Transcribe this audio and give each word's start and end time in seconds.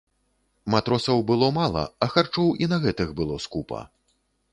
Матросаў 0.73 1.19
было 1.31 1.49
мала, 1.57 1.83
а 2.05 2.07
харчоў 2.13 2.49
і 2.67 2.71
на 2.73 2.77
гэтых 2.87 3.13
было 3.21 3.35
скупа. 3.45 3.81